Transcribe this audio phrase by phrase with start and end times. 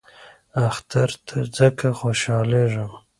[0.67, 2.91] اختر ته ځکه خوشحالیږم.